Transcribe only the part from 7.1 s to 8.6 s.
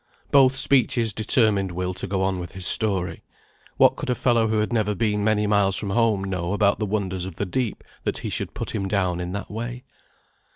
of the deep, that he should